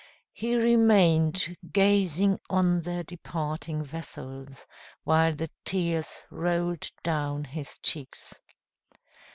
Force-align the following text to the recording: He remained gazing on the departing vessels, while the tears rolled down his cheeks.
He 0.33 0.55
remained 0.55 1.55
gazing 1.71 2.39
on 2.49 2.81
the 2.81 3.03
departing 3.03 3.83
vessels, 3.83 4.65
while 5.03 5.35
the 5.35 5.51
tears 5.63 6.23
rolled 6.31 6.89
down 7.03 7.43
his 7.43 7.77
cheeks. 7.83 8.33